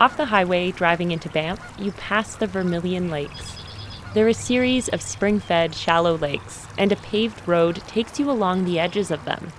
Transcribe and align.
Off 0.00 0.16
the 0.16 0.24
highway 0.24 0.70
driving 0.70 1.10
into 1.10 1.28
Banff, 1.28 1.74
you 1.78 1.92
pass 1.92 2.34
the 2.34 2.46
Vermilion 2.46 3.10
Lakes. 3.10 3.58
They're 4.14 4.28
a 4.28 4.34
series 4.34 4.88
of 4.88 5.02
spring 5.02 5.40
fed, 5.40 5.74
shallow 5.74 6.16
lakes, 6.16 6.66
and 6.78 6.90
a 6.90 6.96
paved 6.96 7.46
road 7.46 7.82
takes 7.86 8.18
you 8.18 8.30
along 8.30 8.64
the 8.64 8.80
edges 8.80 9.10
of 9.10 9.26
them. 9.26 9.52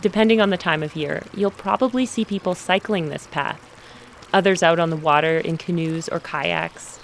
Depending 0.00 0.40
on 0.40 0.50
the 0.50 0.56
time 0.56 0.82
of 0.82 0.96
year, 0.96 1.22
you'll 1.32 1.52
probably 1.52 2.06
see 2.06 2.24
people 2.24 2.56
cycling 2.56 3.08
this 3.08 3.28
path, 3.28 3.60
others 4.32 4.64
out 4.64 4.80
on 4.80 4.90
the 4.90 4.96
water 4.96 5.38
in 5.38 5.56
canoes 5.56 6.08
or 6.08 6.18
kayaks, 6.18 6.98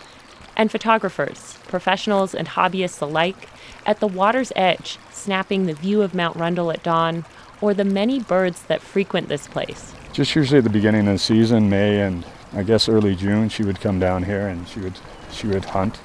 and 0.56 0.68
photographers, 0.68 1.59
professionals 1.68 2.34
and 2.34 2.48
hobbyists 2.48 3.00
alike, 3.00 3.48
at 3.86 4.00
the 4.00 4.09
water's 4.09 4.52
edge, 4.56 4.98
snapping 5.12 5.66
the 5.66 5.75
view 5.75 6.02
of 6.02 6.12
Mount 6.12 6.36
Rundle 6.36 6.72
at 6.72 6.82
dawn 6.82 7.25
or 7.61 7.72
the 7.72 7.84
many 7.84 8.18
birds 8.18 8.62
that 8.62 8.83
frequent 8.83 9.28
this 9.28 9.47
place. 9.47 9.95
Just 10.12 10.34
usually 10.34 10.59
at 10.59 10.64
the 10.64 10.70
beginning 10.70 11.06
of 11.06 11.14
the 11.14 11.19
season, 11.19 11.70
May 11.70 12.00
and 12.00 12.25
I 12.54 12.62
guess 12.62 12.88
early 12.88 13.14
June, 13.14 13.48
she 13.48 13.64
would 13.64 13.80
come 13.80 13.98
down 13.98 14.22
here 14.22 14.48
and 14.48 14.68
she 14.68 14.80
would 14.80 14.94
she 15.30 15.46
would 15.46 15.64
hunt. 15.64 15.98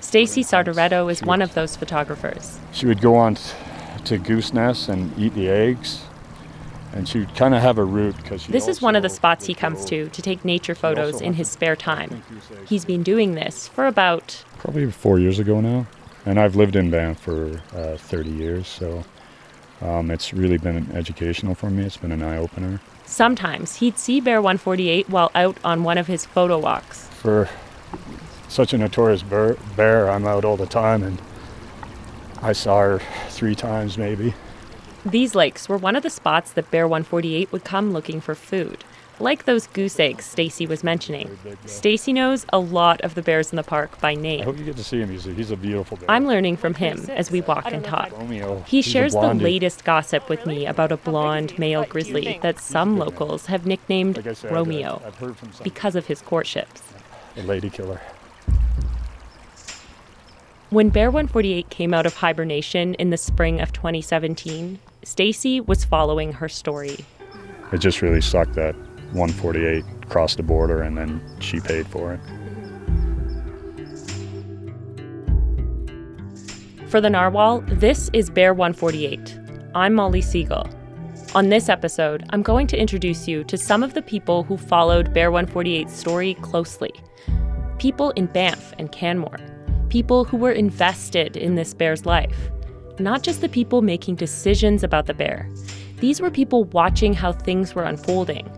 Stacy 0.00 0.44
Sartoretto 0.44 1.10
is 1.10 1.22
one 1.22 1.42
of 1.42 1.54
those 1.54 1.76
photographers. 1.76 2.58
She 2.72 2.86
would 2.86 3.00
go 3.00 3.16
on 3.16 3.36
to 4.04 4.18
goose 4.18 4.52
nests 4.52 4.88
and 4.88 5.16
eat 5.18 5.34
the 5.34 5.48
eggs 5.48 6.02
and 6.96 7.06
she 7.06 7.18
would 7.18 7.34
kind 7.34 7.54
of 7.54 7.60
have 7.60 7.76
a 7.76 7.84
route 7.84 8.16
because 8.16 8.46
this 8.46 8.68
is 8.68 8.80
one 8.80 8.96
of 8.96 9.02
the 9.02 9.08
spots 9.08 9.46
he 9.46 9.54
comes 9.54 9.84
to 9.84 10.08
to 10.08 10.22
take 10.22 10.44
nature 10.44 10.74
photos 10.74 11.20
in 11.20 11.34
his 11.34 11.48
spare 11.48 11.76
time 11.76 12.22
he's 12.66 12.84
been 12.84 13.02
doing 13.02 13.34
this 13.34 13.68
for 13.68 13.86
about 13.86 14.42
probably 14.58 14.90
four 14.90 15.18
years 15.18 15.38
ago 15.38 15.60
now 15.60 15.86
and 16.24 16.40
i've 16.40 16.56
lived 16.56 16.74
in 16.74 16.90
banff 16.90 17.20
for 17.20 17.60
uh, 17.74 17.96
30 17.96 18.30
years 18.30 18.66
so 18.66 19.04
um, 19.82 20.10
it's 20.10 20.32
really 20.32 20.56
been 20.56 20.90
educational 20.92 21.54
for 21.54 21.68
me 21.68 21.84
it's 21.84 21.98
been 21.98 22.12
an 22.12 22.22
eye-opener 22.22 22.80
sometimes 23.06 23.76
he'd 23.76 23.98
see 23.98 24.20
bear 24.20 24.42
148 24.42 25.08
while 25.08 25.30
out 25.34 25.56
on 25.64 25.82
one 25.82 25.96
of 25.96 26.06
his 26.06 26.26
photo 26.26 26.58
walks 26.58 27.08
for 27.08 27.48
such 28.48 28.72
a 28.72 28.78
notorious 28.78 29.22
bear, 29.22 29.56
bear 29.76 30.10
i'm 30.10 30.26
out 30.26 30.44
all 30.44 30.56
the 30.56 30.66
time 30.66 31.02
and 31.02 31.20
i 32.42 32.52
saw 32.52 32.80
her 32.80 33.00
three 33.30 33.54
times 33.54 33.96
maybe 33.96 34.34
these 35.10 35.36
lakes 35.36 35.68
were 35.68 35.76
one 35.76 35.94
of 35.94 36.02
the 36.02 36.10
spots 36.10 36.50
that 36.52 36.70
Bear 36.72 36.88
148 36.88 37.52
would 37.52 37.62
come 37.62 37.92
looking 37.92 38.20
for 38.20 38.34
food. 38.34 38.82
Like 39.18 39.46
those 39.46 39.66
goose 39.68 39.98
eggs 39.98 40.26
Stacy 40.26 40.66
was 40.66 40.84
mentioning. 40.84 41.38
Stacy 41.64 42.12
knows 42.12 42.44
a 42.52 42.58
lot 42.58 43.00
of 43.00 43.14
the 43.14 43.22
bears 43.22 43.50
in 43.50 43.56
the 43.56 43.62
park 43.62 43.98
by 44.00 44.14
name. 44.14 44.42
I 44.42 44.44
hope 44.44 44.58
you 44.58 44.64
get 44.64 44.76
to 44.76 44.84
see 44.84 45.00
him. 45.00 45.08
He's 45.08 45.26
a, 45.26 45.32
he's 45.32 45.50
a 45.50 45.56
beautiful 45.56 45.96
bear. 45.96 46.10
I'm 46.10 46.26
learning 46.26 46.58
from 46.58 46.74
him 46.74 47.08
as 47.10 47.30
we 47.30 47.40
walk 47.40 47.72
and 47.72 47.82
talk. 47.82 48.12
He 48.66 48.82
shares 48.82 49.14
the 49.14 49.32
latest 49.32 49.84
gossip 49.84 50.28
with 50.28 50.44
me 50.44 50.66
about 50.66 50.92
a 50.92 50.98
blonde 50.98 51.58
male 51.58 51.84
grizzly 51.84 52.38
that 52.42 52.60
some 52.60 52.98
locals 52.98 53.46
have 53.46 53.64
nicknamed 53.64 54.24
like 54.24 54.36
said, 54.36 54.52
Romeo 54.52 55.00
because 55.62 55.96
of 55.96 56.06
his 56.06 56.20
courtships. 56.20 56.82
A 57.38 57.42
lady 57.42 57.70
killer. 57.70 58.00
When 60.68 60.90
Bear 60.90 61.10
148 61.10 61.70
came 61.70 61.94
out 61.94 62.06
of 62.06 62.16
hibernation 62.16 62.94
in 62.94 63.10
the 63.10 63.16
spring 63.16 63.60
of 63.60 63.72
2017, 63.72 64.78
Stacy 65.04 65.60
was 65.60 65.84
following 65.84 66.32
her 66.34 66.48
story. 66.48 66.98
It 67.72 67.78
just 67.78 68.02
really 68.02 68.20
sucked 68.20 68.54
that 68.54 68.74
148 69.12 69.84
crossed 70.08 70.36
the 70.36 70.42
border 70.42 70.82
and 70.82 70.96
then 70.96 71.20
she 71.40 71.60
paid 71.60 71.86
for 71.86 72.14
it. 72.14 72.20
For 76.88 77.00
the 77.00 77.10
Narwhal, 77.10 77.60
this 77.66 78.10
is 78.12 78.30
Bear 78.30 78.54
148. 78.54 79.38
I'm 79.74 79.94
Molly 79.94 80.22
Segal. 80.22 80.72
On 81.34 81.48
this 81.48 81.68
episode, 81.68 82.24
I'm 82.30 82.42
going 82.42 82.66
to 82.68 82.78
introduce 82.78 83.26
you 83.26 83.44
to 83.44 83.58
some 83.58 83.82
of 83.82 83.94
the 83.94 84.02
people 84.02 84.44
who 84.44 84.56
followed 84.56 85.12
Bear 85.12 85.30
148's 85.30 85.92
story 85.92 86.34
closely. 86.34 86.92
People 87.78 88.10
in 88.10 88.26
Banff 88.26 88.72
and 88.78 88.92
Canmore. 88.92 89.38
People 89.88 90.24
who 90.24 90.36
were 90.36 90.52
invested 90.52 91.36
in 91.36 91.54
this 91.54 91.74
bear's 91.74 92.06
life 92.06 92.50
not 93.00 93.22
just 93.22 93.40
the 93.40 93.48
people 93.48 93.82
making 93.82 94.16
decisions 94.16 94.82
about 94.82 95.06
the 95.06 95.14
bear. 95.14 95.48
These 95.98 96.20
were 96.20 96.30
people 96.30 96.64
watching 96.64 97.12
how 97.12 97.32
things 97.32 97.74
were 97.74 97.84
unfolding. 97.84 98.50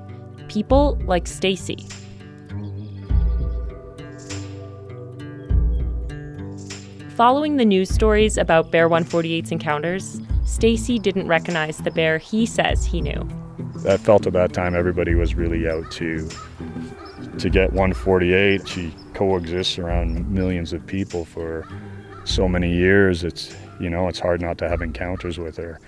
People 0.49 0.99
like 1.05 1.27
Stacy. 1.27 1.87
Following 7.17 7.57
the 7.57 7.65
news 7.65 7.91
stories 7.91 8.39
about 8.39 8.71
Bear 8.71 8.89
148's 8.89 9.53
encounters, 9.53 10.21
Stacy 10.47 10.99
didn't 10.99 11.27
recognize 11.29 11.79
the 11.79 11.91
bear 11.91 12.17
he 12.17 12.47
says 12.47 12.87
he 12.87 13.01
knew. 13.01 13.29
I 13.87 13.97
felt 13.97 14.27
at 14.27 14.33
that 14.33 14.53
time 14.53 14.75
everybody 14.75 15.15
was 15.15 15.35
really 15.35 15.69
out 15.69 15.91
to 15.93 16.29
to 17.39 17.51
get 17.51 17.73
148. 17.73 18.67
She 18.67 18.95
coexists 19.15 19.79
around 19.79 20.29
millions 20.31 20.73
of 20.73 20.87
people 20.87 21.25
for 21.25 21.69
so 22.25 22.49
many 22.49 22.73
years. 22.73 23.23
It's 23.23 23.55
you 23.81 23.91
know, 23.91 24.09
it's 24.09 24.19
hard 24.19 24.41
not 24.41 24.59
to 24.59 24.69
have 24.69 24.81
encounters 24.81 25.39
with 25.39 25.57
her. 25.57 25.79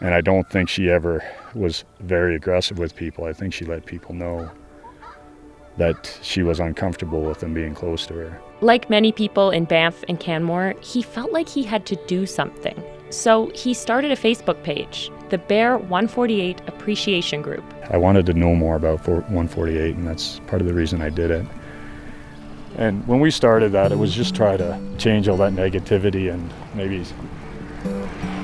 And 0.00 0.14
I 0.14 0.20
don't 0.20 0.48
think 0.50 0.68
she 0.68 0.90
ever 0.90 1.24
was 1.54 1.84
very 2.00 2.34
aggressive 2.34 2.78
with 2.78 2.96
people. 2.96 3.24
I 3.24 3.32
think 3.32 3.54
she 3.54 3.64
let 3.64 3.86
people 3.86 4.14
know 4.14 4.50
that 5.76 6.18
she 6.22 6.42
was 6.42 6.60
uncomfortable 6.60 7.22
with 7.22 7.40
them 7.40 7.54
being 7.54 7.74
close 7.74 8.06
to 8.06 8.14
her. 8.14 8.40
Like 8.60 8.88
many 8.88 9.12
people 9.12 9.50
in 9.50 9.64
Banff 9.64 10.04
and 10.08 10.20
Canmore, 10.20 10.74
he 10.80 11.02
felt 11.02 11.32
like 11.32 11.48
he 11.48 11.62
had 11.62 11.84
to 11.86 11.96
do 12.06 12.26
something. 12.26 12.82
So 13.10 13.50
he 13.54 13.74
started 13.74 14.10
a 14.12 14.16
Facebook 14.16 14.62
page, 14.62 15.10
the 15.30 15.38
Bear 15.38 15.78
148 15.78 16.60
Appreciation 16.66 17.42
Group. 17.42 17.64
I 17.90 17.96
wanted 17.96 18.26
to 18.26 18.34
know 18.34 18.54
more 18.54 18.76
about 18.76 19.06
148, 19.06 19.96
and 19.96 20.06
that's 20.06 20.40
part 20.46 20.60
of 20.60 20.66
the 20.66 20.74
reason 20.74 21.00
I 21.00 21.10
did 21.10 21.30
it. 21.30 21.46
And 22.76 23.06
when 23.06 23.20
we 23.20 23.30
started 23.30 23.70
that, 23.72 23.92
it 23.92 23.98
was 23.98 24.12
just 24.12 24.34
try 24.34 24.56
to 24.56 24.80
change 24.98 25.28
all 25.28 25.36
that 25.36 25.52
negativity 25.52 26.32
and 26.32 26.52
maybe, 26.74 27.04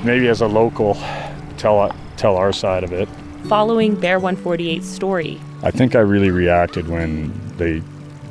maybe 0.05 0.29
as 0.29 0.39
a 0.41 0.47
local, 0.47 0.93
tell 1.61 1.95
tell 2.17 2.35
our 2.35 2.51
side 2.51 2.83
of 2.83 2.91
it. 2.91 3.07
Following 3.47 3.95
Bear 3.95 4.19
148's 4.19 4.87
story, 4.87 5.39
I 5.63 5.71
think 5.71 5.95
I 5.95 5.99
really 5.99 6.31
reacted 6.31 6.87
when 6.87 7.31
they 7.57 7.81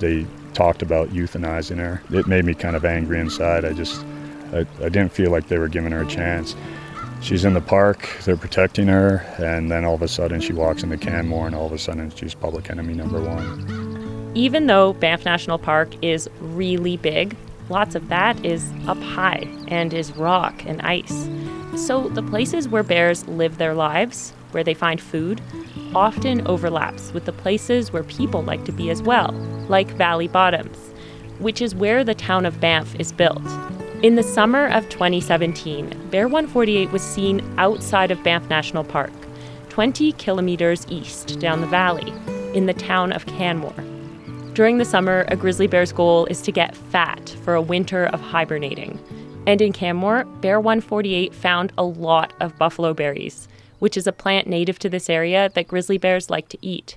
they 0.01 0.27
talked 0.53 0.83
about 0.83 1.11
euthanizing 1.11 1.79
her. 1.79 2.03
It 2.11 2.27
made 2.27 2.45
me 2.45 2.55
kind 2.55 2.75
of 2.77 2.85
angry 2.85 3.21
inside. 3.21 3.65
I 3.65 3.73
just 3.73 4.05
I, 4.53 4.67
I 4.83 4.89
didn't 4.89 5.13
feel 5.13 5.31
like 5.31 5.49
they 5.49 5.59
were 5.59 5.69
giving 5.69 5.93
her 5.93 6.03
a 6.03 6.07
chance. 6.07 6.57
She's 7.23 7.45
in 7.45 7.53
the 7.53 7.61
park, 7.61 8.09
they're 8.25 8.37
protecting 8.37 8.89
her, 8.89 9.27
and 9.39 9.71
then 9.71 9.85
all 9.85 9.95
of 9.95 10.03
a 10.03 10.09
sudden 10.09 10.41
she 10.41 10.55
walks 10.55 10.83
into 10.83 10.97
Canmore, 10.97 11.47
and 11.47 11.55
all 11.55 11.67
of 11.67 11.73
a 11.73 11.79
sudden 11.79 12.11
she's 12.11 12.35
public 12.35 12.71
enemy 12.71 12.95
number 12.95 13.21
one. 13.21 14.33
Even 14.35 14.67
though 14.67 14.95
Banff 14.95 15.25
National 15.25 15.59
Park 15.59 15.91
is 16.03 16.31
really 16.41 16.97
big, 16.97 17.37
lots 17.69 17.95
of 17.95 18.09
that 18.09 18.43
is 18.45 18.73
up 18.87 18.99
high 18.99 19.47
and 19.69 19.93
is 19.93 20.17
rock 20.17 20.65
and 20.65 20.81
ice. 20.81 21.29
So 21.77 22.09
the 22.09 22.23
places 22.23 22.69
where 22.69 22.83
bears 22.83 23.27
live 23.29 23.59
their 23.59 23.75
lives, 23.75 24.33
where 24.51 24.65
they 24.65 24.75
find 24.75 25.01
food, 25.01 25.41
often 25.95 26.47
overlaps 26.47 27.13
with 27.13 27.25
the 27.25 27.33
places 27.33 27.93
where 27.93 28.05
people 28.05 28.43
like 28.43 28.65
to 28.65 28.73
be 28.73 28.91
as 28.91 29.03
well, 29.03 29.33
like 29.69 29.91
Valley 29.93 30.29
Bottoms, 30.29 30.77
which 31.39 31.63
is 31.63 31.75
where 31.75 32.05
the 32.05 32.15
town 32.15 32.45
of 32.45 32.61
Banff 32.61 32.95
is 32.99 33.13
built. 33.13 33.43
In 34.03 34.15
the 34.15 34.23
summer 34.23 34.67
of 34.67 34.89
2017, 34.89 36.09
Bear 36.11 36.27
148 36.27 36.91
was 36.91 37.03
seen 37.03 37.43
outside 37.59 38.11
of 38.11 38.23
Banff 38.23 38.49
National 38.49 38.85
Park, 38.85 39.13
20 39.69 40.13
kilometers 40.13 40.87
east 40.89 41.39
down 41.39 41.61
the 41.61 41.67
valley, 41.67 42.13
in 42.55 42.67
the 42.67 42.75
town 42.75 43.13
of 43.13 43.27
Canmore. 43.27 43.85
During 44.55 44.79
the 44.79 44.85
summer, 44.85 45.25
a 45.29 45.37
grizzly 45.37 45.67
bear's 45.67 45.93
goal 45.93 46.27
is 46.27 46.43
to 46.43 46.53
get 46.53 46.77
fat 46.77 47.31
for 47.45 47.55
a 47.55 47.63
winter 47.63 48.07
of 48.07 48.21
hibernating. 48.21 48.99
And 49.51 49.61
in 49.61 49.73
Canmore, 49.73 50.27
Bear 50.41 50.61
148 50.61 51.35
found 51.35 51.73
a 51.77 51.83
lot 51.83 52.33
of 52.39 52.57
buffalo 52.57 52.95
berries, 52.95 53.49
which 53.81 53.97
is 53.97 54.07
a 54.07 54.13
plant 54.13 54.47
native 54.47 54.79
to 54.79 54.89
this 54.89 55.11
area 55.11 55.51
that 55.55 55.67
grizzly 55.67 55.99
bears 55.99 56.31
like 56.31 56.49
to 56.51 56.59
eat. 56.65 56.97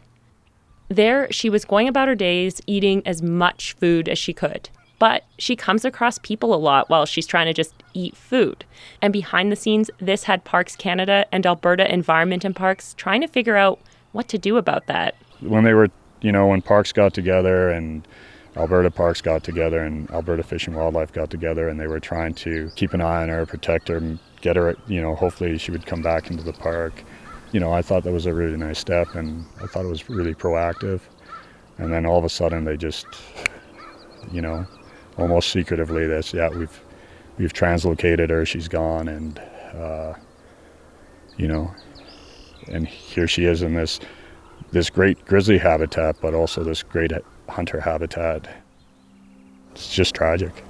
There, 0.88 1.32
she 1.32 1.50
was 1.50 1.66
going 1.66 1.88
about 1.88 2.10
her 2.10 2.14
days 2.14 2.62
eating 2.68 3.02
as 3.08 3.24
much 3.24 3.74
food 3.74 4.08
as 4.08 4.20
she 4.20 4.34
could. 4.34 4.70
But 5.00 5.24
she 5.40 5.56
comes 5.56 5.84
across 5.84 6.20
people 6.20 6.54
a 6.54 6.56
lot 6.56 6.92
while 6.92 7.08
she's 7.08 7.26
trying 7.26 7.48
to 7.48 7.56
just 7.56 7.74
eat 7.96 8.16
food. 8.16 8.66
And 9.02 9.12
behind 9.12 9.52
the 9.52 9.56
scenes, 9.56 9.90
this 9.98 10.26
had 10.26 10.44
Parks 10.44 10.76
Canada 10.76 11.26
and 11.32 11.48
Alberta 11.48 11.92
Environment 11.92 12.46
and 12.46 12.56
Parks 12.56 12.94
trying 12.94 13.22
to 13.22 13.28
figure 13.28 13.58
out 13.58 13.80
what 14.12 14.28
to 14.28 14.38
do 14.38 14.58
about 14.58 14.86
that. 14.86 15.16
When 15.40 15.64
they 15.64 15.74
were 15.74 15.90
you 16.24 16.32
know, 16.32 16.48
when 16.48 16.62
parks 16.62 16.92
got 16.92 17.14
together 17.14 17.70
and 17.70 18.08
Alberta 18.56 18.92
Parks 18.92 19.22
got 19.22 19.44
together 19.44 19.80
and 19.80 20.10
Alberta 20.12 20.44
Fish 20.44 20.68
and 20.68 20.76
Wildlife 20.76 21.12
got 21.12 21.30
together 21.30 21.70
and 21.70 21.80
they 21.80 21.88
were 21.88 22.00
trying 22.00 22.34
to 22.36 22.70
keep 22.76 22.94
an 22.94 23.02
eye 23.02 23.24
on 23.24 23.30
her, 23.30 23.46
protect 23.46 23.88
her, 23.88 24.18
get 24.42 24.56
her, 24.56 24.76
you 24.88 25.02
know, 25.02 25.16
hopefully 25.16 25.58
she 25.58 25.72
would 25.72 25.86
come 25.86 26.02
back 26.02 26.30
into 26.30 26.44
the 26.44 26.54
park. 26.54 27.04
You 27.52 27.60
know, 27.60 27.72
I 27.72 27.82
thought 27.82 28.04
that 28.04 28.12
was 28.12 28.26
a 28.26 28.34
really 28.34 28.58
nice 28.58 28.80
step 28.80 29.16
and 29.16 29.46
I 29.62 29.66
thought 29.66 29.86
it 29.86 29.90
was 29.90 30.10
really 30.10 30.36
proactive. 30.36 31.02
And 31.78 31.92
then 31.92 32.06
all 32.06 32.20
of 32.20 32.26
a 32.26 32.30
sudden 32.30 32.66
they 32.66 32.78
just, 32.78 33.08
you 34.32 34.42
know, 34.42 34.68
almost 35.18 35.50
secretively 35.50 36.06
this, 36.06 36.34
yeah, 36.34 36.50
we've 36.50 36.80
we've 37.38 37.54
translocated 37.54 38.30
her, 38.30 38.46
she's 38.46 38.68
gone, 38.68 39.08
and 39.08 39.40
uh, 39.74 40.14
you 41.38 41.48
know, 41.48 41.74
and 42.68 42.88
here 42.88 43.28
she 43.28 43.46
is 43.46 43.62
in 43.62 43.74
this 43.74 44.00
this 44.72 44.90
great 44.90 45.24
grizzly 45.26 45.58
habitat, 45.58 46.16
but 46.22 46.34
also 46.34 46.64
this 46.64 46.84
great 46.84 47.12
hunter 47.54 47.80
habitat. 47.80 48.48
It's 49.72 49.94
just 49.94 50.16
tragic. 50.16 50.64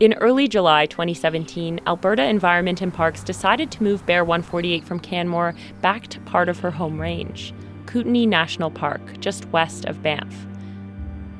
In 0.00 0.14
early 0.14 0.48
July 0.48 0.86
2017, 0.86 1.80
Alberta 1.86 2.24
Environment 2.24 2.80
and 2.80 2.94
Parks 2.94 3.22
decided 3.22 3.70
to 3.72 3.82
move 3.82 4.06
Bear 4.06 4.24
148 4.24 4.84
from 4.84 5.00
Canmore 5.00 5.54
back 5.80 6.06
to 6.08 6.20
part 6.20 6.48
of 6.48 6.60
her 6.60 6.70
home 6.70 7.00
range, 7.00 7.52
Kootenay 7.86 8.26
National 8.26 8.70
Park, 8.70 9.20
just 9.20 9.46
west 9.50 9.84
of 9.86 10.02
Banff. 10.02 10.46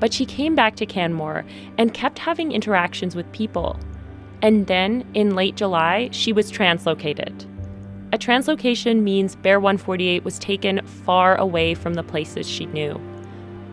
But 0.01 0.13
she 0.13 0.27
came 0.27 0.55
back 0.55 0.75
to 0.77 0.87
Canmore 0.87 1.45
and 1.79 1.95
kept 1.95 2.19
having 2.19 2.53
interactions 2.53 3.15
with 3.15 3.31
people. 3.33 3.79
And 4.43 4.67
then, 4.67 5.09
in 5.15 5.37
late 5.37 5.57
July, 5.57 6.09
she 6.11 6.33
was 6.33 6.51
translocated. 6.51 7.47
A 8.15 8.17
translocation 8.17 9.03
means 9.03 9.35
Bear 9.35 9.59
148 9.59 10.25
was 10.25 10.39
taken 10.39 10.87
far 10.87 11.35
away 11.35 11.75
from 11.75 11.95
the 11.95 12.05
places 12.05 12.49
she 12.49 12.67
knew 12.67 13.01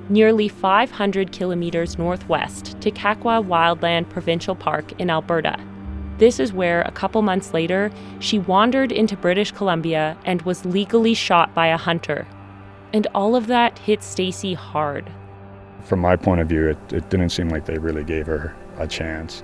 nearly 0.09 0.47
500 0.47 1.31
kilometers 1.31 1.99
northwest 1.99 2.75
to 2.81 2.89
Kakwa 2.89 3.45
Wildland 3.45 4.09
Provincial 4.09 4.55
Park 4.55 4.99
in 4.99 5.11
Alberta. 5.11 5.57
This 6.17 6.39
is 6.39 6.51
where, 6.51 6.81
a 6.81 6.91
couple 6.91 7.21
months 7.21 7.53
later, 7.53 7.91
she 8.19 8.39
wandered 8.39 8.91
into 8.91 9.15
British 9.15 9.51
Columbia 9.51 10.17
and 10.25 10.41
was 10.41 10.65
legally 10.65 11.13
shot 11.13 11.53
by 11.53 11.67
a 11.67 11.77
hunter. 11.77 12.27
And 12.94 13.05
all 13.13 13.35
of 13.35 13.45
that 13.45 13.77
hit 13.77 14.01
Stacy 14.03 14.55
hard. 14.55 15.09
From 15.83 15.99
my 15.99 16.15
point 16.15 16.41
of 16.41 16.49
view, 16.49 16.67
it, 16.67 16.77
it 16.91 17.09
didn't 17.11 17.29
seem 17.29 17.49
like 17.49 17.65
they 17.67 17.77
really 17.77 18.03
gave 18.03 18.25
her 18.25 18.55
a 18.79 18.87
chance. 18.87 19.44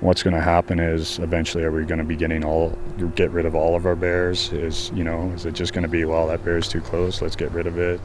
What's 0.00 0.22
going 0.22 0.34
to 0.34 0.42
happen 0.42 0.78
is 0.78 1.18
eventually 1.20 1.64
are 1.64 1.72
we 1.72 1.84
going 1.84 1.98
to 1.98 2.04
be 2.04 2.16
getting 2.16 2.44
all 2.44 2.76
get 3.14 3.30
rid 3.30 3.46
of 3.46 3.54
all 3.54 3.74
of 3.74 3.86
our 3.86 3.96
bears? 3.96 4.52
Is 4.52 4.90
you 4.94 5.04
know 5.04 5.30
is 5.30 5.46
it 5.46 5.54
just 5.54 5.72
going 5.72 5.82
to 5.82 5.88
be 5.88 6.04
well 6.04 6.26
that 6.28 6.44
bear 6.44 6.58
is 6.58 6.68
too 6.68 6.80
close, 6.80 7.22
let's 7.22 7.36
get 7.36 7.50
rid 7.52 7.66
of 7.66 7.78
it? 7.78 8.00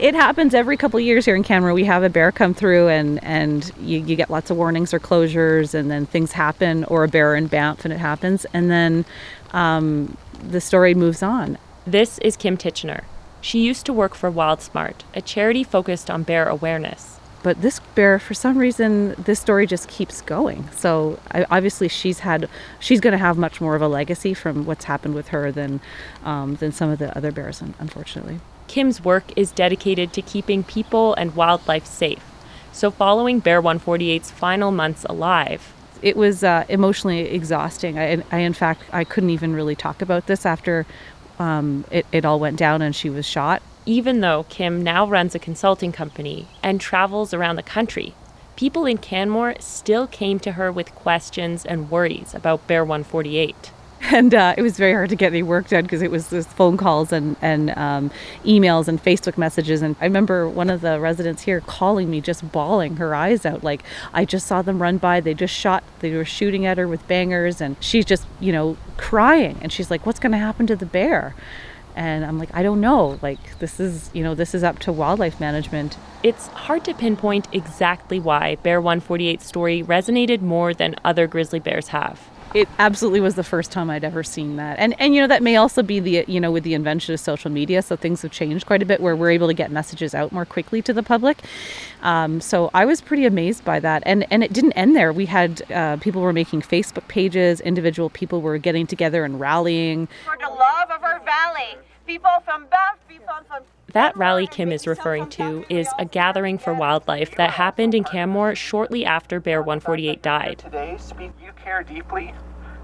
it 0.00 0.14
happens 0.14 0.54
every 0.54 0.76
couple 0.76 0.98
of 0.98 1.04
years 1.04 1.24
here 1.24 1.36
in 1.36 1.42
Canmore. 1.42 1.74
We 1.74 1.84
have 1.84 2.02
a 2.02 2.08
bear 2.08 2.32
come 2.32 2.54
through, 2.54 2.88
and 2.88 3.22
and 3.22 3.70
you, 3.78 4.00
you 4.00 4.16
get 4.16 4.30
lots 4.30 4.50
of 4.50 4.56
warnings 4.56 4.94
or 4.94 4.98
closures, 4.98 5.74
and 5.74 5.90
then 5.90 6.06
things 6.06 6.32
happen, 6.32 6.84
or 6.84 7.04
a 7.04 7.08
bear 7.08 7.36
in 7.36 7.46
Banff, 7.46 7.84
and 7.84 7.92
it 7.92 7.98
happens, 7.98 8.46
and 8.52 8.70
then 8.70 9.04
um, 9.52 10.16
the 10.42 10.60
story 10.60 10.94
moves 10.94 11.22
on. 11.22 11.58
This 11.86 12.18
is 12.18 12.36
Kim 12.36 12.56
Titchener. 12.56 13.04
She 13.40 13.60
used 13.60 13.86
to 13.86 13.92
work 13.92 14.14
for 14.14 14.30
WildSmart, 14.30 14.96
a 15.14 15.22
charity 15.22 15.64
focused 15.64 16.10
on 16.10 16.22
bear 16.22 16.48
awareness. 16.48 17.18
But 17.42 17.62
this 17.62 17.80
bear, 17.94 18.18
for 18.18 18.34
some 18.34 18.58
reason, 18.58 19.14
this 19.16 19.40
story 19.40 19.66
just 19.66 19.88
keeps 19.88 20.20
going. 20.20 20.68
So 20.72 21.18
obviously, 21.32 21.88
she's 21.88 22.18
had, 22.18 22.50
she's 22.80 23.00
going 23.00 23.12
to 23.12 23.18
have 23.18 23.38
much 23.38 23.62
more 23.62 23.74
of 23.74 23.80
a 23.80 23.88
legacy 23.88 24.34
from 24.34 24.66
what's 24.66 24.84
happened 24.84 25.14
with 25.14 25.28
her 25.28 25.50
than, 25.50 25.80
um, 26.22 26.56
than 26.56 26.70
some 26.70 26.90
of 26.90 26.98
the 26.98 27.16
other 27.16 27.32
bears, 27.32 27.62
unfortunately. 27.62 28.40
Kim's 28.68 29.02
work 29.02 29.32
is 29.36 29.52
dedicated 29.52 30.12
to 30.12 30.22
keeping 30.22 30.62
people 30.62 31.14
and 31.14 31.34
wildlife 31.34 31.86
safe. 31.86 32.22
So, 32.72 32.90
following 32.90 33.40
Bear 33.40 33.60
148's 33.60 34.30
final 34.30 34.70
months 34.70 35.04
alive, 35.08 35.72
it 36.02 36.16
was 36.16 36.44
uh, 36.44 36.64
emotionally 36.68 37.20
exhausting. 37.20 37.98
I, 37.98 38.22
I, 38.30 38.38
in 38.38 38.52
fact, 38.52 38.82
I 38.92 39.04
couldn't 39.04 39.30
even 39.30 39.54
really 39.54 39.74
talk 39.74 40.02
about 40.02 40.26
this 40.26 40.46
after 40.46 40.86
um, 41.40 41.84
it, 41.90 42.06
it 42.12 42.24
all 42.24 42.38
went 42.38 42.58
down 42.58 42.82
and 42.82 42.94
she 42.94 43.10
was 43.10 43.26
shot. 43.26 43.62
Even 43.86 44.20
though 44.20 44.44
Kim 44.50 44.82
now 44.82 45.06
runs 45.06 45.34
a 45.34 45.38
consulting 45.38 45.90
company 45.90 46.46
and 46.62 46.80
travels 46.80 47.32
around 47.32 47.56
the 47.56 47.62
country, 47.62 48.14
people 48.56 48.84
in 48.84 48.98
Canmore 48.98 49.54
still 49.58 50.06
came 50.06 50.38
to 50.40 50.52
her 50.52 50.70
with 50.70 50.94
questions 50.94 51.64
and 51.64 51.90
worries 51.90 52.34
about 52.34 52.66
Bear 52.66 52.84
148. 52.84 53.72
and 54.10 54.34
uh, 54.34 54.54
it 54.56 54.62
was 54.62 54.76
very 54.76 54.92
hard 54.92 55.10
to 55.10 55.16
get 55.16 55.32
any 55.32 55.42
work 55.42 55.68
done 55.68 55.82
because 55.82 56.00
it 56.00 56.10
was 56.10 56.30
just 56.30 56.48
phone 56.50 56.76
calls 56.76 57.12
and 57.12 57.36
and 57.42 57.70
um, 57.76 58.10
emails 58.44 58.88
and 58.88 59.02
Facebook 59.02 59.36
messages. 59.36 59.82
And 59.82 59.94
I 60.00 60.04
remember 60.04 60.48
one 60.48 60.70
of 60.70 60.80
the 60.80 60.98
residents 60.98 61.42
here 61.42 61.60
calling 61.60 62.10
me, 62.10 62.20
just 62.20 62.50
bawling 62.50 62.96
her 62.96 63.14
eyes 63.14 63.44
out, 63.44 63.62
like 63.62 63.82
I 64.14 64.24
just 64.24 64.46
saw 64.46 64.62
them 64.62 64.80
run 64.80 64.98
by. 64.98 65.20
They 65.20 65.34
just 65.34 65.54
shot. 65.54 65.84
They 65.98 66.14
were 66.14 66.24
shooting 66.24 66.64
at 66.64 66.78
her 66.78 66.88
with 66.88 67.06
bangers, 67.08 67.60
and 67.60 67.76
she's 67.80 68.06
just 68.06 68.26
you 68.38 68.52
know 68.52 68.78
crying. 68.96 69.58
And 69.60 69.70
she's 69.72 69.90
like, 69.90 70.06
"What's 70.06 70.18
going 70.18 70.32
to 70.32 70.38
happen 70.38 70.66
to 70.68 70.76
the 70.76 70.86
bear?" 70.86 71.34
And 71.94 72.24
I'm 72.24 72.38
like, 72.38 72.50
I 72.54 72.62
don't 72.62 72.80
know. 72.80 73.18
Like 73.20 73.58
this 73.58 73.78
is 73.80 74.10
you 74.14 74.22
know 74.22 74.34
this 74.34 74.54
is 74.54 74.64
up 74.64 74.78
to 74.80 74.92
wildlife 74.92 75.40
management. 75.40 75.98
It's 76.22 76.46
hard 76.48 76.84
to 76.84 76.94
pinpoint 76.94 77.48
exactly 77.52 78.18
why 78.18 78.56
Bear 78.56 78.80
148's 78.80 79.44
story 79.44 79.82
resonated 79.82 80.40
more 80.40 80.72
than 80.72 80.96
other 81.04 81.26
grizzly 81.26 81.60
bears 81.60 81.88
have 81.88 82.29
it 82.54 82.68
absolutely 82.78 83.20
was 83.20 83.34
the 83.34 83.44
first 83.44 83.70
time 83.70 83.90
I'd 83.90 84.04
ever 84.04 84.22
seen 84.22 84.56
that. 84.56 84.78
And 84.78 84.94
and 84.98 85.14
you 85.14 85.20
know 85.20 85.26
that 85.26 85.42
may 85.42 85.56
also 85.56 85.82
be 85.82 86.00
the 86.00 86.24
you 86.26 86.40
know 86.40 86.50
with 86.50 86.64
the 86.64 86.74
invention 86.74 87.14
of 87.14 87.20
social 87.20 87.50
media, 87.50 87.82
so 87.82 87.96
things 87.96 88.22
have 88.22 88.32
changed 88.32 88.66
quite 88.66 88.82
a 88.82 88.86
bit 88.86 89.00
where 89.00 89.14
we're 89.14 89.30
able 89.30 89.46
to 89.46 89.54
get 89.54 89.70
messages 89.70 90.14
out 90.14 90.32
more 90.32 90.44
quickly 90.44 90.82
to 90.82 90.92
the 90.92 91.02
public. 91.02 91.38
Um, 92.02 92.40
so 92.40 92.70
I 92.74 92.84
was 92.84 93.00
pretty 93.00 93.26
amazed 93.26 93.64
by 93.64 93.80
that, 93.80 94.02
and 94.06 94.26
and 94.30 94.42
it 94.42 94.52
didn't 94.52 94.72
end 94.72 94.96
there. 94.96 95.12
We 95.12 95.26
had 95.26 95.62
uh, 95.70 95.96
people 95.98 96.22
were 96.22 96.32
making 96.32 96.62
Facebook 96.62 97.06
pages, 97.08 97.60
individual 97.60 98.10
people 98.10 98.40
were 98.40 98.58
getting 98.58 98.86
together 98.86 99.24
and 99.24 99.38
rallying 99.38 100.08
for 100.24 100.36
the 100.38 100.48
love 100.48 100.90
of 100.90 101.02
our 101.02 101.20
valley. 101.24 101.76
People 102.06 102.30
from 102.44 102.66
Banff, 102.66 102.98
people 103.08 103.34
from 103.46 103.62
that 103.92 104.16
rally 104.16 104.46
Kim 104.46 104.72
is 104.72 104.86
referring 104.86 105.28
to 105.30 105.64
is 105.68 105.88
a 105.98 106.04
gathering 106.04 106.58
for 106.58 106.74
wildlife 106.74 107.34
that 107.36 107.50
happened 107.50 107.94
in 107.94 108.04
Canmore 108.04 108.54
shortly 108.54 109.04
after 109.04 109.40
Bear 109.40 109.60
148 109.60 110.22
died. 110.22 110.58
Today, 110.58 110.98
you 111.42 111.52
care 111.56 111.82
deeply 111.82 112.34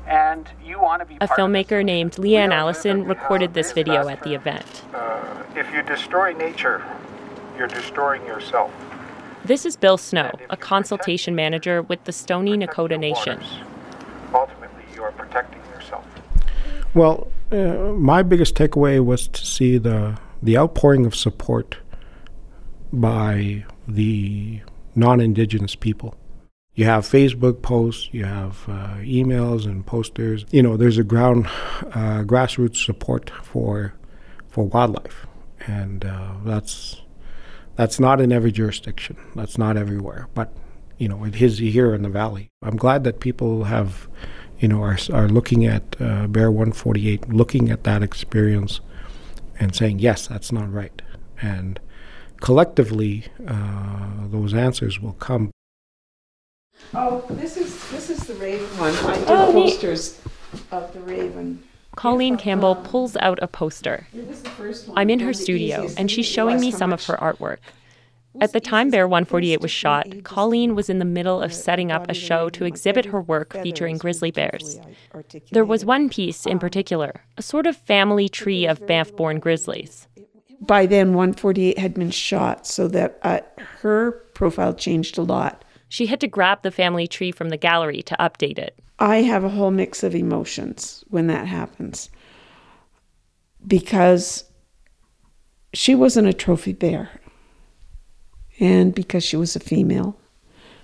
and 0.06 0.48
you 0.64 0.80
want 0.80 1.00
to 1.02 1.06
be 1.06 1.16
a 1.20 1.28
filmmaker 1.28 1.84
named 1.84 2.12
Leanne 2.12 2.52
Allison 2.52 3.04
recorded 3.04 3.54
this 3.54 3.72
video 3.72 4.08
at 4.08 4.22
the 4.22 4.34
event. 4.34 4.82
Uh, 4.94 5.42
if 5.56 5.72
you 5.72 5.82
destroy 5.82 6.32
nature, 6.32 6.84
you're 7.58 7.66
destroying 7.66 8.24
yourself. 8.24 8.72
This 9.44 9.66
is 9.66 9.76
Bill 9.76 9.96
Snow, 9.98 10.32
a 10.50 10.56
consultation 10.56 11.34
manager 11.34 11.82
with 11.82 12.02
the 12.04 12.12
Stoney 12.12 12.56
Nakoda 12.56 12.98
Nation. 12.98 13.40
Ultimately, 14.34 14.84
you 14.94 15.02
are 15.02 15.12
protecting 15.12 15.60
yourself. 15.72 16.04
Well, 16.94 17.28
uh, 17.52 17.92
my 17.92 18.22
biggest 18.22 18.54
takeaway 18.54 19.04
was 19.04 19.28
to 19.28 19.46
see 19.46 19.78
the 19.78 20.18
the 20.46 20.56
outpouring 20.56 21.04
of 21.04 21.14
support 21.14 21.76
by 22.93 23.64
the 23.87 24.60
non-indigenous 24.94 25.75
people. 25.75 26.14
You 26.75 26.84
have 26.84 27.04
Facebook 27.04 27.62
posts, 27.62 28.08
you 28.12 28.25
have 28.25 28.64
uh, 28.68 28.97
emails 29.00 29.64
and 29.64 29.85
posters. 29.85 30.44
You 30.50 30.62
know, 30.62 30.76
there's 30.76 30.99
a 30.99 31.04
ground 31.04 31.47
uh, 31.47 32.23
grassroots 32.23 32.85
support 32.85 33.30
for 33.42 33.94
for 34.49 34.64
wildlife, 34.64 35.26
and 35.66 36.04
uh, 36.04 36.35
that's 36.44 37.02
that's 37.76 37.99
not 37.99 38.20
in 38.20 38.30
every 38.30 38.52
jurisdiction. 38.52 39.16
That's 39.35 39.59
not 39.59 39.76
everywhere, 39.76 40.28
but 40.35 40.52
you 40.99 41.09
know, 41.09 41.25
it 41.25 41.40
is 41.40 41.59
here 41.59 41.94
in 41.94 42.02
the 42.02 42.09
valley. 42.09 42.50
I'm 42.62 42.76
glad 42.76 43.04
that 43.04 43.20
people 43.20 43.64
have, 43.64 44.09
you 44.59 44.68
know, 44.68 44.82
are 44.82 44.99
are 45.12 45.28
looking 45.28 45.64
at 45.64 45.97
uh, 46.00 46.26
Bear 46.26 46.50
148, 46.50 47.30
looking 47.30 47.70
at 47.70 47.85
that 47.85 48.02
experience 48.02 48.80
and 49.58 49.75
saying, 49.75 49.98
yes, 49.98 50.26
that's 50.26 50.52
not 50.52 50.72
right. 50.72 51.02
And 51.40 51.80
collectively, 52.40 53.25
uh, 53.46 54.26
those 54.28 54.54
answers 54.54 55.00
will 55.00 55.14
come. 55.14 55.50
Oh, 56.94 57.25
this 57.30 57.56
is 57.56 57.90
this 57.90 58.10
is 58.10 58.20
the 58.26 58.34
Raven 58.34 58.66
one. 58.78 58.94
I 58.94 59.16
did 59.18 59.30
oh, 59.30 59.52
posters 59.52 60.20
of 60.70 60.92
the 60.92 61.00
Raven. 61.00 61.62
Colleen 61.96 62.36
Campbell 62.36 62.76
pulls 62.76 63.16
out 63.16 63.38
a 63.40 63.48
poster. 63.48 64.06
I'm 64.94 65.08
in 65.08 65.20
her 65.20 65.32
studio, 65.32 65.88
and 65.96 66.10
she's 66.10 66.26
showing 66.26 66.60
me 66.60 66.70
some 66.70 66.92
of 66.92 67.02
her 67.06 67.16
artwork. 67.16 67.58
At 68.40 68.52
the 68.52 68.61
time 68.61 68.90
Bear 68.90 69.09
148 69.09 69.61
was 69.61 69.71
shot, 69.71 70.07
Colleen 70.25 70.75
was 70.75 70.90
in 70.90 70.99
the 70.99 71.05
middle 71.05 71.40
of 71.40 71.52
setting 71.52 71.90
up 71.90 72.07
a 72.09 72.14
show 72.14 72.49
to 72.50 72.64
exhibit 72.64 73.07
her 73.07 73.21
work 73.21 73.52
featuring 73.62 73.99
grizzly 73.99 74.31
bears. 74.31 74.78
There 75.52 75.64
was 75.64 75.85
one 75.85 76.09
piece 76.09 76.47
in 76.47 76.59
particular, 76.59 77.23
a 77.37 77.43
sort 77.43 77.66
of 77.66 77.76
family 77.76 78.28
tree 78.28 78.66
of 78.66 78.87
Banff 78.87 79.14
born 79.16 79.38
grizzlies. 79.38 80.09
By 80.61 80.87
then, 80.87 81.09
148 81.09 81.78
had 81.78 81.95
been 81.95 82.11
shot, 82.11 82.66
so 82.66 82.88
that 82.88 83.19
uh, 83.23 83.40
her 83.81 84.12
profile 84.35 84.75
changed 84.75 85.19
a 85.19 85.23
lot. 85.23 85.64
She 85.88 86.07
had 86.07 86.21
to 86.21 86.28
grab 86.28 86.62
the 86.62 86.71
family 86.71 87.07
tree 87.07 87.31
from 87.31 87.50
the 87.50 87.57
gallery 87.57 88.02
to 88.02 88.16
update 88.19 88.59
it. 88.59 88.78
I 88.99 89.19
have 89.19 89.45
a 89.45 89.50
whole 89.50 89.71
mix 89.71 90.02
of 90.02 90.14
emotions 90.14 91.05
when 91.09 91.26
that 91.26 91.47
happens 91.47 92.11
because 93.66 94.45
she 95.75 95.95
wasn't 95.95 96.28
a 96.28 96.33
trophy 96.33 96.73
bear 96.73 97.11
and 98.58 98.94
because 98.94 99.25
she 99.25 99.36
was 99.36 99.56
a 99.56 99.60
female. 99.60 100.16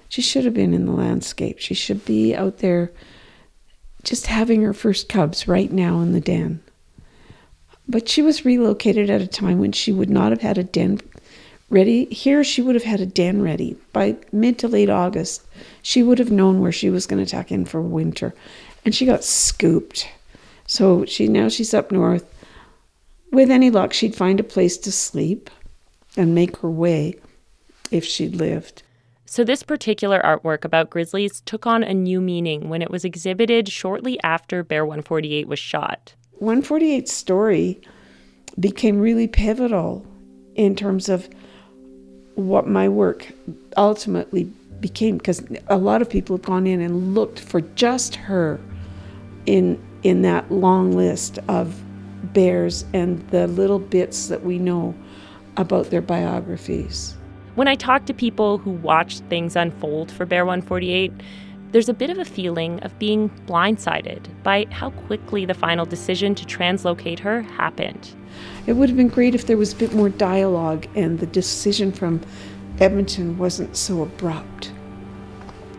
She 0.09 0.23
should 0.23 0.45
have 0.45 0.55
been 0.55 0.75
in 0.75 0.87
the 0.87 0.93
landscape. 0.93 1.59
She 1.59 1.75
should 1.75 2.05
be 2.05 2.35
out 2.35 2.59
there 2.59 2.93
just 4.03 4.27
having 4.27 4.63
her 4.63 4.75
first 4.75 5.09
cubs 5.09 5.49
right 5.49 5.73
now 5.73 6.01
in 6.01 6.13
the 6.13 6.21
den. 6.21 6.61
But 7.89 8.09
she 8.09 8.23
was 8.23 8.45
relocated 8.45 9.11
at 9.11 9.23
a 9.23 9.27
time 9.27 9.59
when 9.59 9.73
she 9.73 9.93
would 9.93 10.11
not 10.11 10.31
have 10.31 10.43
had 10.43 10.59
a 10.59 10.65
den 10.65 11.01
ready. 11.71 12.05
Here, 12.07 12.45
she 12.45 12.63
would 12.63 12.75
have 12.75 12.85
had 12.85 13.01
a 13.01 13.07
den 13.07 13.43
ready. 13.43 13.77
By 13.93 14.17
mid 14.33 14.59
to 14.59 14.69
late 14.69 14.91
August, 14.91 15.43
she 15.81 16.03
would 16.03 16.19
have 16.19 16.31
known 16.31 16.61
where 16.61 16.73
she 16.73 16.91
was 16.91 17.07
going 17.07 17.25
to 17.25 17.31
tuck 17.31 17.51
in 17.51 17.65
for 17.65 17.81
winter. 17.81 18.35
and 18.85 18.95
she 18.95 19.07
got 19.07 19.25
scooped. 19.25 20.09
So 20.67 21.05
she 21.05 21.29
now 21.29 21.49
she's 21.49 21.75
up 21.75 21.93
north. 21.93 22.29
With 23.31 23.51
any 23.51 23.71
luck, 23.71 23.93
she'd 23.93 24.15
find 24.15 24.41
a 24.41 24.45
place 24.45 24.77
to 24.79 24.93
sleep 24.93 25.49
and 26.17 26.35
make 26.35 26.59
her 26.59 26.71
way 26.71 27.17
if 27.93 28.05
she'd 28.05 28.35
lived. 28.35 28.83
So, 29.27 29.45
this 29.45 29.63
particular 29.63 30.21
artwork 30.23 30.65
about 30.65 30.91
grizzlies 30.91 31.41
took 31.43 31.67
on 31.67 31.83
a 31.83 31.95
new 31.95 32.21
meaning 32.21 32.69
when 32.69 32.83
it 32.83 32.91
was 32.91 33.05
exhibited 33.05 33.69
shortly 33.69 34.19
after 34.23 34.63
Bear 34.63 34.85
148 34.85 35.47
was 35.47 35.59
shot. 35.59 36.15
148's 36.41 37.13
story 37.13 37.81
became 38.59 38.99
really 38.99 39.29
pivotal 39.29 40.05
in 40.55 40.77
terms 40.77 41.09
of 41.09 41.29
what 42.35 42.67
my 42.67 42.89
work 42.89 43.33
ultimately 43.77 44.45
became 44.81 45.17
because 45.17 45.43
a 45.69 45.77
lot 45.77 46.03
of 46.03 46.11
people 46.11 46.37
have 46.37 46.45
gone 46.45 46.67
in 46.67 46.81
and 46.81 47.15
looked 47.15 47.39
for 47.39 47.61
just 47.61 48.17
her 48.17 48.61
in 49.47 49.83
in 50.03 50.23
that 50.23 50.51
long 50.51 50.93
list 50.93 51.39
of 51.49 51.81
bears 52.33 52.85
and 52.93 53.27
the 53.31 53.47
little 53.47 53.79
bits 53.79 54.29
that 54.29 54.45
we 54.45 54.59
know 54.59 54.95
about 55.57 55.91
their 55.91 56.03
biographies. 56.03 57.17
When 57.55 57.69
I 57.69 57.75
talk 57.75 58.07
to 58.07 58.15
people 58.15 58.57
who 58.57 58.71
watched 58.71 59.25
things 59.25 59.57
unfold 59.57 60.11
for 60.11 60.25
Bear 60.25 60.47
148, 60.47 61.13
there's 61.73 61.91
a 61.91 61.95
bit 61.95 62.09
of 62.09 62.17
a 62.17 62.25
feeling 62.25 62.81
of 62.81 62.99
being 62.99 63.29
blindsided 63.47 64.27
by 64.43 64.67
how 64.71 64.89
quickly 64.91 65.45
the 65.45 65.53
final 65.53 65.85
decision 65.85 66.35
to 66.37 66.47
translocate 66.47 67.19
her 67.19 67.43
happened. 67.43 68.15
It 68.67 68.73
would 68.73 68.89
have 68.89 68.97
been 68.97 69.09
great 69.09 69.35
if 69.35 69.47
there 69.47 69.59
was 69.59 69.75
a 69.75 69.77
bit 69.77 69.93
more 69.93 70.09
dialogue 70.09 70.87
and 70.95 71.19
the 71.19 71.27
decision 71.27 71.93
from 71.93 72.23
Edmonton 72.81 73.37
wasn't 73.37 73.77
so 73.77 74.01
abrupt. 74.01 74.73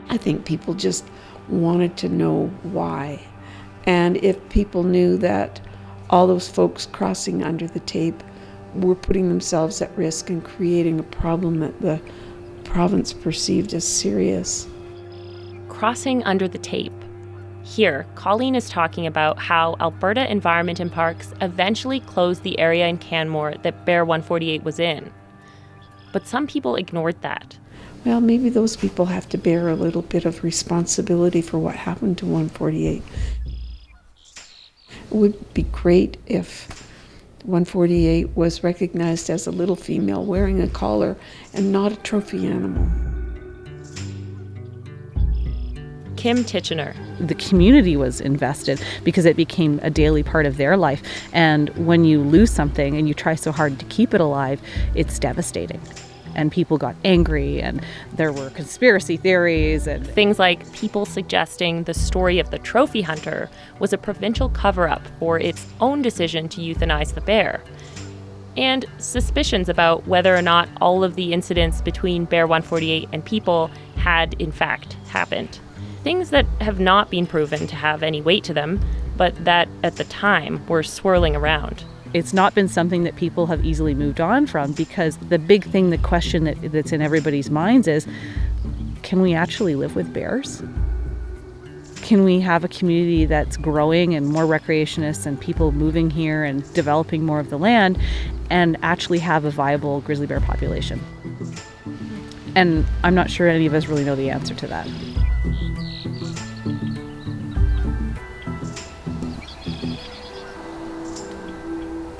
I 0.09 0.17
think 0.17 0.45
people 0.45 0.75
just 0.75 1.07
wanted 1.49 1.97
to 1.97 2.07
know 2.07 2.47
why. 2.61 3.19
And 3.87 4.17
if 4.17 4.37
people 4.49 4.83
knew 4.83 5.17
that 5.17 5.59
all 6.11 6.27
those 6.27 6.47
folks 6.47 6.85
crossing 6.85 7.43
under 7.43 7.67
the 7.67 7.79
tape 7.79 8.23
were 8.75 8.95
putting 8.95 9.29
themselves 9.29 9.81
at 9.81 9.95
risk 9.97 10.29
and 10.29 10.43
creating 10.43 10.99
a 10.99 11.03
problem 11.03 11.59
that 11.59 11.81
the 11.81 12.01
province 12.63 13.13
perceived 13.13 13.73
as 13.73 13.87
serious. 13.87 14.67
Crossing 15.69 16.23
under 16.23 16.47
the 16.47 16.57
tape. 16.57 16.93
Here, 17.63 18.05
Colleen 18.15 18.55
is 18.55 18.69
talking 18.69 19.07
about 19.07 19.39
how 19.39 19.75
Alberta 19.79 20.29
Environment 20.29 20.79
and 20.79 20.91
Parks 20.91 21.33
eventually 21.39 22.01
closed 22.01 22.43
the 22.43 22.59
area 22.59 22.87
in 22.87 22.97
Canmore 22.97 23.55
that 23.63 23.85
Bear 23.85 24.03
148 24.03 24.63
was 24.63 24.79
in. 24.79 25.11
But 26.11 26.27
some 26.27 26.45
people 26.45 26.75
ignored 26.75 27.21
that. 27.21 27.57
Well, 28.05 28.19
maybe 28.19 28.49
those 28.49 28.75
people 28.75 29.05
have 29.05 29.29
to 29.29 29.37
bear 29.37 29.69
a 29.69 29.75
little 29.75 30.01
bit 30.01 30.25
of 30.25 30.43
responsibility 30.43 31.41
for 31.41 31.57
what 31.57 31.75
happened 31.75 32.17
to 32.17 32.25
148. 32.25 33.01
It 34.89 35.15
would 35.15 35.53
be 35.53 35.63
great 35.63 36.17
if 36.25 36.82
148 37.45 38.35
was 38.35 38.63
recognized 38.63 39.29
as 39.29 39.47
a 39.47 39.51
little 39.51 39.75
female 39.75 40.25
wearing 40.25 40.61
a 40.61 40.67
collar 40.67 41.17
and 41.53 41.71
not 41.71 41.91
a 41.91 41.95
trophy 41.97 42.47
animal. 42.47 42.87
Kim 46.15 46.37
Titchener. 46.37 46.95
The 47.27 47.35
community 47.35 47.97
was 47.97 48.21
invested 48.21 48.81
because 49.03 49.25
it 49.25 49.35
became 49.35 49.79
a 49.83 49.89
daily 49.89 50.23
part 50.23 50.45
of 50.45 50.55
their 50.55 50.77
life. 50.77 51.03
And 51.33 51.67
when 51.85 52.05
you 52.05 52.21
lose 52.21 52.49
something 52.49 52.95
and 52.95 53.09
you 53.09 53.13
try 53.13 53.35
so 53.35 53.51
hard 53.51 53.77
to 53.79 53.85
keep 53.87 54.13
it 54.13 54.21
alive, 54.21 54.61
it's 54.95 55.19
devastating 55.19 55.81
and 56.35 56.51
people 56.51 56.77
got 56.77 56.95
angry 57.03 57.61
and 57.61 57.81
there 58.13 58.31
were 58.31 58.49
conspiracy 58.51 59.17
theories 59.17 59.87
and 59.87 60.05
things 60.05 60.39
like 60.39 60.71
people 60.73 61.05
suggesting 61.05 61.83
the 61.83 61.93
story 61.93 62.39
of 62.39 62.49
the 62.51 62.59
trophy 62.59 63.01
hunter 63.01 63.49
was 63.79 63.93
a 63.93 63.97
provincial 63.97 64.49
cover-up 64.49 65.01
for 65.19 65.39
its 65.39 65.65
own 65.79 66.01
decision 66.01 66.47
to 66.49 66.61
euthanize 66.61 67.13
the 67.13 67.21
bear 67.21 67.63
and 68.57 68.85
suspicions 68.97 69.69
about 69.69 70.07
whether 70.07 70.35
or 70.35 70.41
not 70.41 70.69
all 70.79 71.03
of 71.03 71.15
the 71.15 71.33
incidents 71.33 71.81
between 71.81 72.25
bear 72.25 72.45
148 72.45 73.09
and 73.11 73.25
people 73.25 73.71
had 73.95 74.39
in 74.39 74.51
fact 74.51 74.93
happened. 75.07 75.59
Things 76.03 76.29
that 76.31 76.45
have 76.61 76.79
not 76.79 77.09
been 77.09 77.25
proven 77.25 77.65
to 77.67 77.75
have 77.75 78.03
any 78.03 78.21
weight 78.21 78.43
to 78.45 78.53
them 78.53 78.79
but 79.15 79.45
that 79.45 79.67
at 79.83 79.95
the 79.95 80.03
time 80.05 80.65
were 80.67 80.83
swirling 80.83 81.35
around 81.35 81.83
it's 82.13 82.33
not 82.33 82.53
been 82.53 82.67
something 82.67 83.03
that 83.03 83.15
people 83.15 83.47
have 83.47 83.65
easily 83.65 83.93
moved 83.93 84.21
on 84.21 84.45
from 84.45 84.71
because 84.73 85.17
the 85.17 85.39
big 85.39 85.65
thing, 85.65 85.89
the 85.89 85.97
question 85.97 86.43
that, 86.43 86.57
that's 86.71 86.91
in 86.91 87.01
everybody's 87.01 87.49
minds 87.49 87.87
is 87.87 88.07
can 89.01 89.21
we 89.21 89.33
actually 89.33 89.75
live 89.75 89.95
with 89.95 90.13
bears? 90.13 90.63
Can 91.97 92.23
we 92.23 92.39
have 92.41 92.63
a 92.63 92.67
community 92.67 93.25
that's 93.25 93.57
growing 93.57 94.13
and 94.13 94.27
more 94.27 94.43
recreationists 94.43 95.25
and 95.25 95.39
people 95.39 95.71
moving 95.71 96.09
here 96.09 96.43
and 96.43 96.71
developing 96.73 97.25
more 97.25 97.39
of 97.39 97.49
the 97.49 97.57
land 97.57 97.97
and 98.49 98.77
actually 98.81 99.19
have 99.19 99.45
a 99.45 99.49
viable 99.49 100.01
grizzly 100.01 100.27
bear 100.27 100.39
population? 100.39 100.99
And 102.55 102.85
I'm 103.03 103.15
not 103.15 103.29
sure 103.29 103.47
any 103.47 103.65
of 103.65 103.73
us 103.73 103.87
really 103.87 104.03
know 104.03 104.15
the 104.15 104.29
answer 104.29 104.53
to 104.53 104.67
that. 104.67 104.87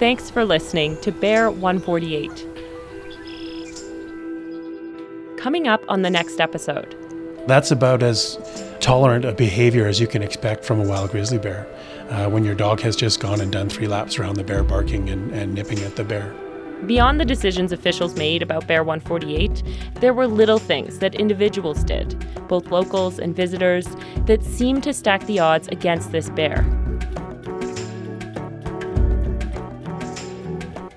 Thanks 0.03 0.29
for 0.29 0.43
listening 0.43 0.99
to 0.99 1.13
Bear 1.13 1.49
148. 1.49 2.29
Coming 5.37 5.69
up 5.69 5.81
on 5.87 6.01
the 6.01 6.09
next 6.09 6.41
episode. 6.41 6.93
That's 7.47 7.71
about 7.71 8.03
as 8.03 8.37
tolerant 8.81 9.23
a 9.23 9.31
behavior 9.31 9.87
as 9.87 10.01
you 10.01 10.07
can 10.07 10.21
expect 10.21 10.65
from 10.65 10.81
a 10.81 10.85
wild 10.85 11.11
grizzly 11.11 11.37
bear 11.37 11.65
uh, 12.09 12.29
when 12.29 12.43
your 12.43 12.53
dog 12.53 12.81
has 12.81 12.97
just 12.97 13.21
gone 13.21 13.39
and 13.39 13.49
done 13.49 13.69
three 13.69 13.87
laps 13.87 14.19
around 14.19 14.35
the 14.35 14.43
bear, 14.43 14.61
barking 14.61 15.09
and, 15.09 15.31
and 15.31 15.53
nipping 15.53 15.79
at 15.83 15.95
the 15.95 16.03
bear. 16.03 16.35
Beyond 16.85 17.21
the 17.21 17.25
decisions 17.25 17.71
officials 17.71 18.17
made 18.17 18.41
about 18.41 18.67
Bear 18.67 18.83
148, 18.83 19.63
there 20.01 20.13
were 20.13 20.27
little 20.27 20.59
things 20.59 20.99
that 20.99 21.15
individuals 21.15 21.81
did, 21.81 22.27
both 22.49 22.71
locals 22.71 23.19
and 23.19 23.33
visitors, 23.33 23.87
that 24.25 24.43
seemed 24.43 24.83
to 24.83 24.93
stack 24.93 25.25
the 25.27 25.39
odds 25.39 25.69
against 25.69 26.11
this 26.11 26.29
bear. 26.31 26.82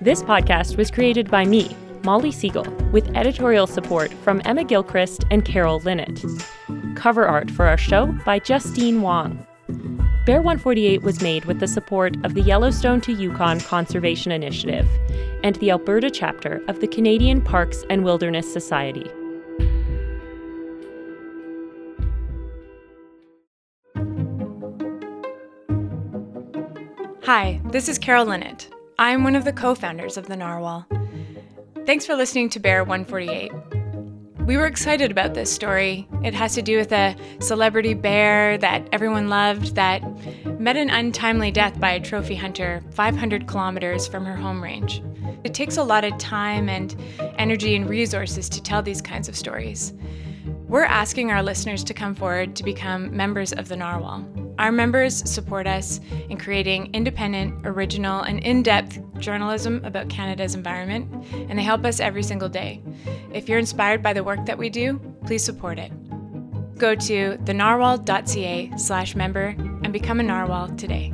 This 0.06 0.22
podcast 0.22 0.76
was 0.76 0.88
created 0.88 1.32
by 1.32 1.44
me, 1.44 1.76
Molly 2.04 2.30
Segal, 2.30 2.92
with 2.92 3.10
editorial 3.16 3.66
support 3.66 4.14
from 4.22 4.40
Emma 4.44 4.62
Gilchrist 4.62 5.24
and 5.32 5.44
Carol 5.44 5.80
Linnitt. 5.80 6.22
Cover 6.94 7.26
art 7.26 7.50
for 7.50 7.66
our 7.66 7.76
show 7.76 8.16
by 8.24 8.38
Justine 8.38 9.02
Wong. 9.02 9.44
Bear 10.24 10.40
148 10.40 11.02
was 11.02 11.20
made 11.20 11.46
with 11.46 11.58
the 11.58 11.66
support 11.66 12.14
of 12.24 12.34
the 12.34 12.40
Yellowstone 12.40 13.00
to 13.00 13.12
Yukon 13.12 13.58
Conservation 13.58 14.30
Initiative 14.30 14.86
and 15.42 15.56
the 15.56 15.72
Alberta 15.72 16.08
chapter 16.08 16.62
of 16.68 16.78
the 16.78 16.86
Canadian 16.86 17.42
Parks 17.42 17.84
and 17.90 18.04
Wilderness 18.04 18.52
Society. 18.52 19.10
Hi, 27.24 27.60
this 27.72 27.88
is 27.88 27.98
Carol 27.98 28.26
Linnitt. 28.26 28.68
I'm 28.98 29.24
one 29.24 29.36
of 29.36 29.44
the 29.44 29.52
co 29.52 29.74
founders 29.74 30.16
of 30.16 30.26
the 30.26 30.38
Narwhal. 30.38 30.86
Thanks 31.84 32.06
for 32.06 32.14
listening 32.14 32.48
to 32.50 32.58
Bear 32.58 32.82
148. 32.82 33.52
We 34.46 34.56
were 34.56 34.64
excited 34.64 35.10
about 35.10 35.34
this 35.34 35.52
story. 35.52 36.08
It 36.24 36.32
has 36.32 36.54
to 36.54 36.62
do 36.62 36.78
with 36.78 36.92
a 36.92 37.14
celebrity 37.40 37.92
bear 37.92 38.56
that 38.56 38.88
everyone 38.92 39.28
loved 39.28 39.74
that 39.74 40.02
met 40.58 40.78
an 40.78 40.88
untimely 40.88 41.50
death 41.50 41.78
by 41.78 41.90
a 41.90 42.00
trophy 42.00 42.36
hunter 42.36 42.82
500 42.92 43.46
kilometers 43.46 44.08
from 44.08 44.24
her 44.24 44.36
home 44.36 44.62
range. 44.62 45.02
It 45.44 45.52
takes 45.52 45.76
a 45.76 45.84
lot 45.84 46.04
of 46.04 46.16
time 46.16 46.70
and 46.70 46.96
energy 47.36 47.76
and 47.76 47.86
resources 47.86 48.48
to 48.48 48.62
tell 48.62 48.82
these 48.82 49.02
kinds 49.02 49.28
of 49.28 49.36
stories. 49.36 49.92
We're 50.68 50.84
asking 50.84 51.30
our 51.30 51.42
listeners 51.42 51.84
to 51.84 51.92
come 51.92 52.14
forward 52.14 52.56
to 52.56 52.64
become 52.64 53.14
members 53.14 53.52
of 53.52 53.68
the 53.68 53.76
Narwhal. 53.76 54.26
Our 54.58 54.72
members 54.72 55.28
support 55.30 55.66
us 55.66 56.00
in 56.28 56.38
creating 56.38 56.94
independent, 56.94 57.66
original, 57.66 58.22
and 58.22 58.38
in 58.40 58.62
depth 58.62 58.98
journalism 59.18 59.84
about 59.84 60.08
Canada's 60.08 60.54
environment, 60.54 61.12
and 61.32 61.58
they 61.58 61.62
help 61.62 61.84
us 61.84 62.00
every 62.00 62.22
single 62.22 62.48
day. 62.48 62.82
If 63.32 63.48
you're 63.48 63.58
inspired 63.58 64.02
by 64.02 64.12
the 64.12 64.24
work 64.24 64.46
that 64.46 64.56
we 64.56 64.70
do, 64.70 64.98
please 65.26 65.44
support 65.44 65.78
it. 65.78 65.92
Go 66.78 66.94
to 66.94 67.38
thenarwhal.ca 67.38 68.76
slash 68.76 69.14
member 69.14 69.54
and 69.82 69.92
become 69.92 70.20
a 70.20 70.22
narwhal 70.22 70.68
today. 70.76 71.12